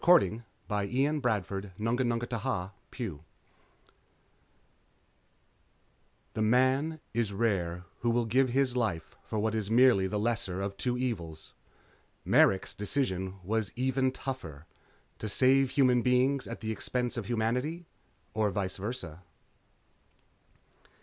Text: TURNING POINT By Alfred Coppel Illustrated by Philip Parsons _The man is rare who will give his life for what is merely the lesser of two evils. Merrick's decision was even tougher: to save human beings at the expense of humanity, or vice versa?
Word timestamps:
TURNING 0.03 0.41
POINT 0.67 0.67
By 0.67 0.83
Alfred 0.85 1.73
Coppel 1.79 2.01
Illustrated 2.01 2.29
by 2.29 2.71
Philip 2.89 2.91
Parsons 3.03 3.19
_The 6.33 6.43
man 6.43 6.99
is 7.13 7.31
rare 7.31 7.83
who 7.99 8.09
will 8.09 8.25
give 8.25 8.49
his 8.49 8.75
life 8.75 9.15
for 9.23 9.37
what 9.37 9.53
is 9.53 9.69
merely 9.69 10.07
the 10.07 10.17
lesser 10.17 10.59
of 10.59 10.75
two 10.77 10.97
evils. 10.97 11.53
Merrick's 12.25 12.73
decision 12.73 13.35
was 13.43 13.71
even 13.75 14.11
tougher: 14.11 14.65
to 15.19 15.29
save 15.29 15.69
human 15.69 16.01
beings 16.01 16.47
at 16.47 16.61
the 16.61 16.71
expense 16.71 17.15
of 17.15 17.27
humanity, 17.27 17.85
or 18.33 18.49
vice 18.49 18.77
versa? 18.77 19.21